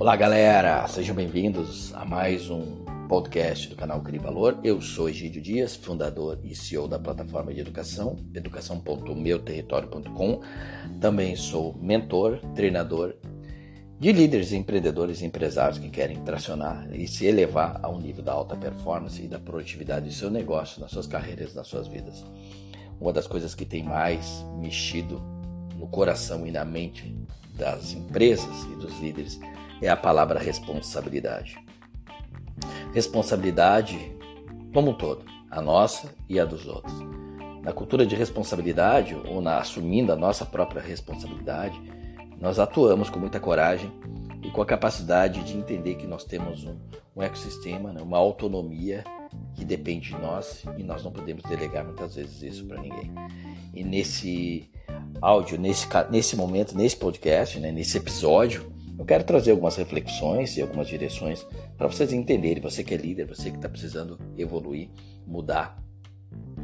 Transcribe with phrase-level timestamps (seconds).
[0.00, 0.86] Olá, galera!
[0.86, 4.60] Sejam bem-vindos a mais um podcast do canal Crie Valor.
[4.62, 10.40] Eu sou Egídio Dias, fundador e CEO da plataforma de educação, educação.meuterritório.com.
[11.00, 13.16] Também sou mentor, treinador
[13.98, 18.34] de líderes, empreendedores e empresários que querem tracionar e se elevar a um nível da
[18.34, 22.24] alta performance e da produtividade do seu negócio, nas suas carreiras, nas suas vidas.
[23.00, 25.20] Uma das coisas que tem mais mexido
[25.76, 27.18] no coração e na mente
[27.56, 29.40] das empresas e dos líderes
[29.80, 31.58] é a palavra responsabilidade.
[32.92, 34.16] Responsabilidade
[34.72, 36.94] como um todo, a nossa e a dos outros.
[37.62, 41.80] Na cultura de responsabilidade, ou na assumindo a nossa própria responsabilidade,
[42.40, 43.92] nós atuamos com muita coragem
[44.42, 46.76] e com a capacidade de entender que nós temos um,
[47.16, 49.04] um ecossistema, né, uma autonomia
[49.54, 53.12] que depende de nós e nós não podemos delegar muitas vezes isso para ninguém.
[53.74, 54.70] E nesse
[55.20, 60.62] áudio, nesse, nesse momento, nesse podcast, né, nesse episódio, eu quero trazer algumas reflexões e
[60.62, 61.46] algumas direções
[61.76, 64.88] para vocês entenderem, você que é líder, você que está precisando evoluir,
[65.26, 65.78] mudar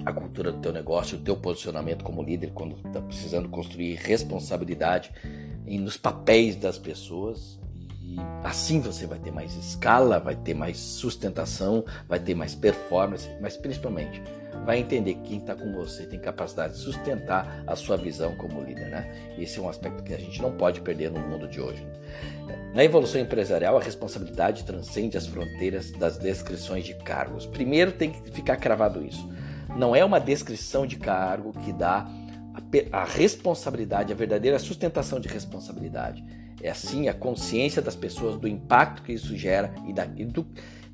[0.05, 5.13] a cultura do teu negócio, o teu posicionamento como líder, quando está precisando construir responsabilidade
[5.65, 7.61] nos papéis das pessoas.
[8.07, 13.29] E assim você vai ter mais escala, vai ter mais sustentação, vai ter mais performance,
[13.41, 14.23] mas principalmente
[14.65, 18.63] vai entender que quem está com você tem capacidade de sustentar a sua visão como
[18.63, 19.35] líder, né?
[19.39, 21.87] Esse é um aspecto que a gente não pode perder no mundo de hoje.
[22.75, 27.47] Na evolução empresarial, a responsabilidade transcende as fronteiras das descrições de cargos.
[27.47, 29.29] Primeiro tem que ficar cravado isso.
[29.77, 32.07] Não é uma descrição de cargo que dá
[32.93, 36.25] a responsabilidade, a verdadeira sustentação de responsabilidade.
[36.63, 40.47] É assim a consciência das pessoas do impacto que isso gera e, da, e do,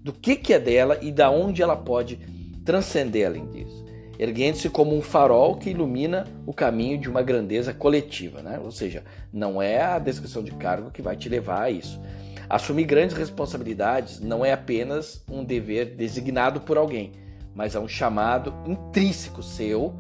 [0.02, 2.16] do que, que é dela e da onde ela pode
[2.64, 3.84] transcender além disso,
[4.18, 8.58] erguendo-se como um farol que ilumina o caminho de uma grandeza coletiva, né?
[8.58, 12.00] Ou seja, não é a descrição de cargo que vai te levar a isso.
[12.48, 17.12] Assumir grandes responsabilidades não é apenas um dever designado por alguém,
[17.54, 19.94] mas é um chamado intrínseco seu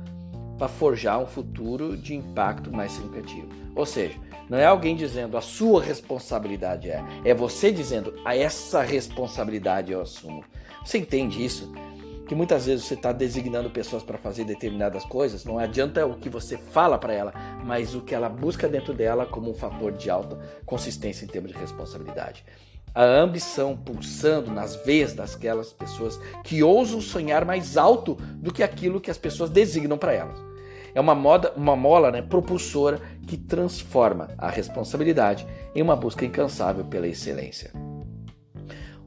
[0.60, 3.48] para forjar um futuro de impacto mais significativo.
[3.74, 8.82] Ou seja, não é alguém dizendo a sua responsabilidade é, é você dizendo a essa
[8.82, 10.44] responsabilidade eu assumo.
[10.84, 11.72] Você entende isso?
[12.28, 16.28] que muitas vezes você está designando pessoas para fazer determinadas coisas, não adianta o que
[16.28, 17.34] você fala para ela,
[17.64, 21.50] mas o que ela busca dentro dela como um fator de alta consistência em termos
[21.50, 22.44] de responsabilidade.
[22.94, 29.00] A ambição pulsando nas veias daquelas pessoas que ousam sonhar mais alto do que aquilo
[29.00, 30.49] que as pessoas designam para elas.
[30.94, 36.84] É uma, moda, uma mola né, propulsora que transforma a responsabilidade em uma busca incansável
[36.84, 37.70] pela excelência.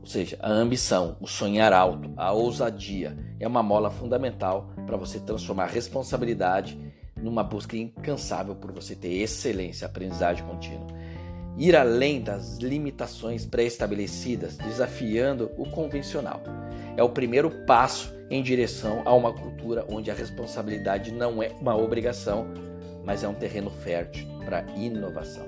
[0.04, 5.18] Ou seja, a ambição, o sonhar alto, a ousadia é uma mola fundamental para você
[5.20, 6.78] transformar a responsabilidade
[7.16, 10.88] numa busca incansável por você ter excelência, aprendizagem contínua.
[11.58, 16.42] Ir além das limitações pré-estabelecidas, desafiando o convencional.
[16.98, 21.78] É o primeiro passo em direção a uma cultura onde a responsabilidade não é uma
[21.78, 22.48] obrigação,
[23.06, 25.46] mas é um terreno fértil para inovação.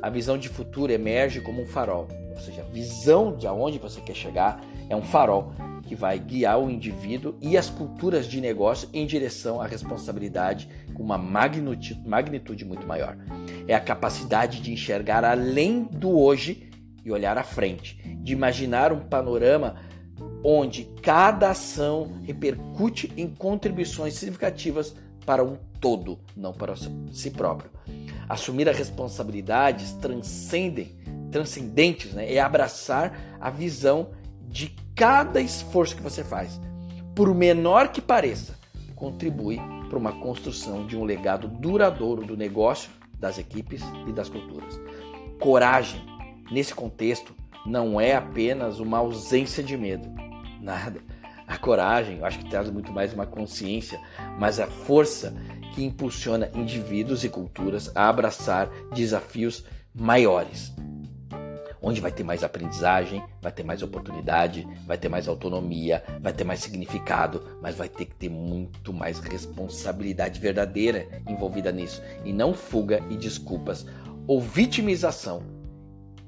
[0.00, 4.00] A visão de futuro emerge como um farol, ou seja, a visão de aonde você
[4.00, 5.52] quer chegar é um farol
[5.88, 11.02] que vai guiar o indivíduo e as culturas de negócio em direção à responsabilidade com
[11.02, 13.16] uma magnitude, magnitude muito maior.
[13.66, 16.70] É a capacidade de enxergar além do hoje
[17.04, 19.89] e olhar à frente, de imaginar um panorama
[20.42, 24.94] onde cada ação repercute em contribuições significativas
[25.26, 26.74] para um todo, não para
[27.12, 27.70] si próprio.
[28.28, 30.98] Assumir as responsabilidades transcendem
[31.30, 32.32] transcendentes, né?
[32.32, 34.08] é abraçar a visão
[34.48, 36.60] de cada esforço que você faz,
[37.14, 38.58] por menor que pareça,
[38.96, 39.58] contribui
[39.88, 44.80] para uma construção de um legado duradouro do negócio, das equipes e das culturas.
[45.38, 46.00] Coragem,
[46.50, 47.34] nesse contexto,
[47.64, 50.08] não é apenas uma ausência de medo,
[50.60, 51.00] nada.
[51.46, 54.00] A coragem, eu acho que traz muito mais uma consciência,
[54.38, 55.34] mas a força
[55.74, 60.72] que impulsiona indivíduos e culturas a abraçar desafios maiores
[61.82, 66.44] onde vai ter mais aprendizagem, vai ter mais oportunidade, vai ter mais autonomia, vai ter
[66.44, 72.52] mais significado, mas vai ter que ter muito mais responsabilidade verdadeira envolvida nisso e não
[72.52, 73.86] fuga e desculpas
[74.26, 75.59] ou vitimização.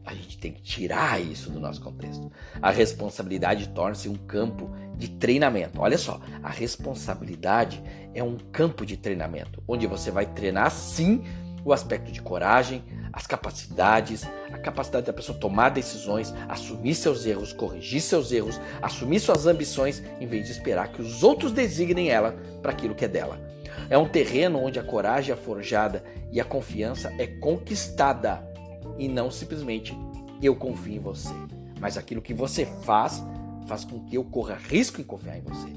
[0.05, 2.31] A gente tem que tirar isso do nosso contexto.
[2.61, 5.81] A responsabilidade torna-se um campo de treinamento.
[5.81, 7.83] Olha só, a responsabilidade
[8.15, 11.23] é um campo de treinamento, onde você vai treinar sim
[11.65, 12.83] o aspecto de coragem,
[13.13, 19.21] as capacidades, a capacidade da pessoa tomar decisões, assumir seus erros, corrigir seus erros, assumir
[19.21, 23.09] suas ambições, em vez de esperar que os outros designem ela para aquilo que é
[23.09, 23.41] dela.
[23.89, 28.52] É um terreno onde a coragem é forjada e a confiança é conquistada
[28.99, 29.97] e não simplesmente
[30.43, 31.33] eu confio em você.
[31.81, 33.23] Mas aquilo que você faz,
[33.67, 35.69] faz com que eu corra risco em confiar em você.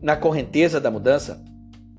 [0.00, 1.42] Na correnteza da mudança,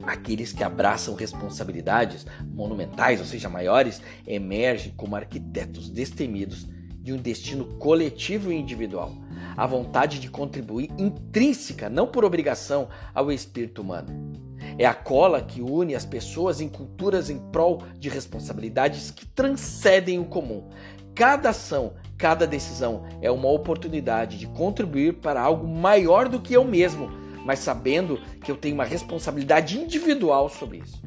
[0.03, 6.67] aqueles que abraçam responsabilidades monumentais, ou seja, maiores, emergem como arquitetos destemidos
[7.01, 9.13] de um destino coletivo e individual.
[9.55, 14.42] A vontade de contribuir intrínseca, não por obrigação, ao espírito humano.
[14.77, 20.19] É a cola que une as pessoas em culturas em prol de responsabilidades que transcendem
[20.19, 20.69] o comum.
[21.15, 26.63] Cada ação, cada decisão é uma oportunidade de contribuir para algo maior do que eu
[26.63, 27.11] mesmo,
[27.45, 31.01] mas sabendo que eu tenho uma responsabilidade individual sobre isso.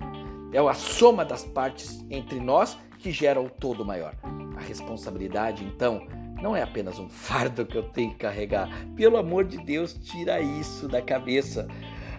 [0.52, 4.14] É a soma das partes entre nós que gera o todo maior.
[4.56, 6.06] A responsabilidade, então,
[6.40, 8.69] não é apenas um fardo que eu tenho que carregar.
[8.94, 11.66] Pelo amor de Deus, tira isso da cabeça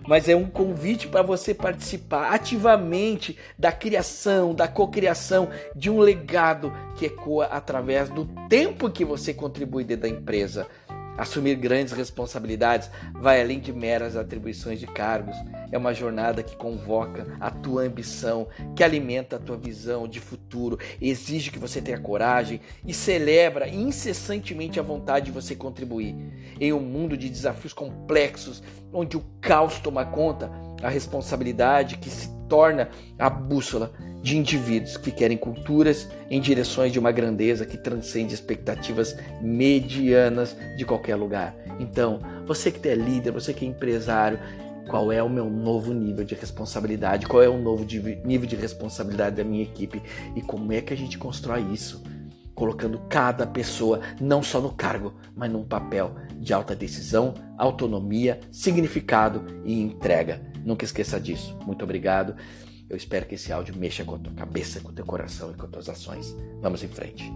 [0.07, 6.73] mas é um convite para você participar ativamente da criação, da cocriação de um legado
[6.95, 10.67] que ecoa através do tempo que você contribui dentro da empresa.
[11.17, 15.35] Assumir grandes responsabilidades vai além de meras atribuições de cargos.
[15.71, 20.77] É uma jornada que convoca a tua ambição, que alimenta a tua visão de futuro,
[21.01, 26.15] exige que você tenha coragem e celebra incessantemente a vontade de você contribuir.
[26.59, 28.61] Em um mundo de desafios complexos,
[28.93, 30.51] onde o caos toma conta,
[30.81, 33.91] a responsabilidade que se torna a bússola
[34.21, 40.85] de indivíduos que querem culturas em direções de uma grandeza que transcende expectativas medianas de
[40.85, 41.55] qualquer lugar.
[41.79, 44.39] Então, você que é líder, você que é empresário,
[44.87, 47.27] qual é o meu novo nível de responsabilidade?
[47.27, 47.85] Qual é o novo
[48.23, 50.01] nível de responsabilidade da minha equipe?
[50.35, 52.03] E como é que a gente constrói isso?
[52.55, 59.45] Colocando cada pessoa não só no cargo, mas num papel de alta decisão, autonomia, significado
[59.63, 60.41] e entrega.
[60.67, 61.57] Nunca esqueça disso.
[61.65, 62.35] Muito obrigado.
[62.89, 65.53] Eu espero que esse áudio mexa com a tua cabeça, com o teu coração e
[65.53, 66.35] com as tuas ações.
[66.61, 67.31] Vamos em frente.